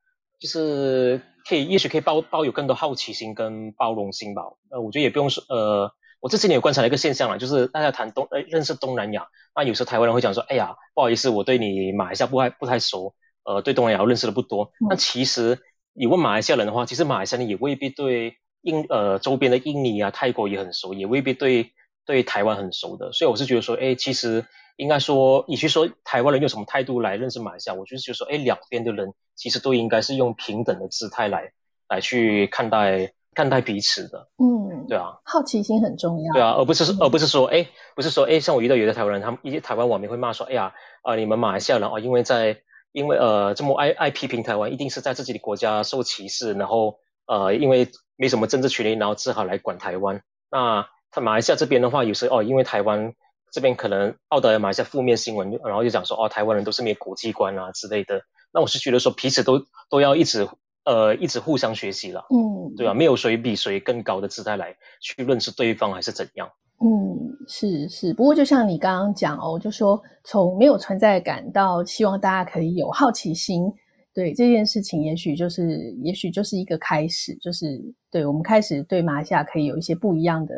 [0.43, 4.43] 就是可以，也许可以抱抱有更多好奇心跟包容心吧。
[4.69, 13.15] 呃，我觉得也不用说，呃，我这几年有观察了一个现象啦，就是大家谈东，呃，认识东南亚，那有时候台湾人会讲说，哎呀，不好意思，我对你马来西亚不太不太熟，
[13.45, 14.73] 呃，对东南亚认识的不多。
[14.89, 15.59] 那其实
[15.93, 21.71] 你问马来西亚人的话，其实马来西亚人也未必对印，呃，周边的印尼啊、泰国也很熟，也未必对
[22.05, 23.13] 对台湾很熟的。
[23.13, 24.43] 所以我是觉得说，哎，其实。
[24.75, 31.51] 应该说，与其说台湾人用什么态度来认识马来西亚，我就是觉得说，哎，两边的人其实都应该是用平等的姿态来
[31.87, 34.29] 来去看待看待彼此的。
[34.39, 36.33] 嗯，对啊，好奇心很重要。
[36.33, 42.57] 对啊，而不是说，而不是说，哎，不是说，哎，像我遇到有的台湾人，他们一些台湾网民会骂说，哎呀，啊、呃，你们马来西亚人啊，因为在
[42.91, 46.97] 因为呃这么爱爱批评台湾，一定是在自己的国家受歧视，然后
[47.27, 50.23] 呃因为没什么政治权利，然后只好来管台湾。
[50.49, 53.13] 那他马来西亚这边的话，有时候哦，因为台湾。
[53.53, 58.19] 这边可能报道马来西亚负面新闻，然后就讲说哦，台湾人都是没有国际观啊之类的。
[58.51, 60.47] 那我是觉得说彼此都都要一直
[60.85, 62.95] 呃一直互相学习了，嗯，对吧？
[62.95, 66.49] 没有谁比谁更高的姿态来去认识对方还是怎样？
[66.81, 68.11] 嗯，是是。
[68.15, 73.71] 不过就像你刚刚讲哦，就说从没有存在感到希望大家可以有好奇心，
[74.15, 77.79] 对这件事情，也许就是也许就是一个开始，就是
[78.09, 80.55] 对我们开始对马来西亚可以有一些不一样的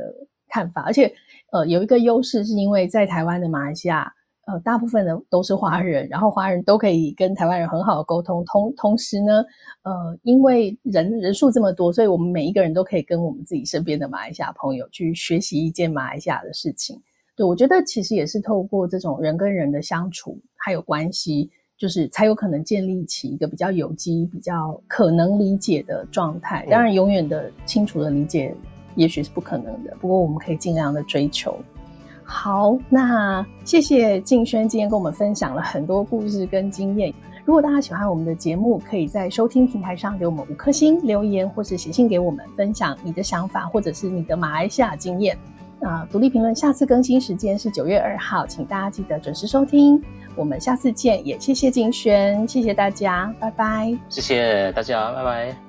[0.48, 1.14] 看法，而且。
[1.56, 4.12] 呃，有一个优势是因为在台湾的马来西亚，
[4.46, 8.44] 呃，大部分的都是华人，然后华人都可以跟台湾人很好的沟通。
[8.44, 9.42] 同同时呢，
[9.84, 17.02] 呃，因为人人数这么多，所以我们每一个人都可以跟我们自己身边的马来西亚朋友去学习一件马来西亚的事情。
[17.38, 26.68] 对，我觉得其实也是透过这种人跟人的相处还有关系，就是才有可能建立起一个比较有机、比较可能理解的状态。
[26.70, 28.54] 当然，永远的清楚的理解。
[28.96, 31.58] 也许是不可能的，不过我们可以尽量的追求。
[32.24, 37.14] 好，那谢谢敬轩今天跟我们分享了很多故事跟经验。
[37.46, 45.38] 如果大家喜欢我们的节目，可以在收听平台上给我们五颗星留言，或是写信给我们分享你的想法，或者是你的马来西亚经验。
[45.80, 50.02] 那独立评论下次更新时间是九月二号，请大家记得准时收听。
[50.36, 53.96] 我们下次见，也谢谢敬轩，谢谢大家，拜拜。
[54.10, 55.65] 谢谢大家，拜拜。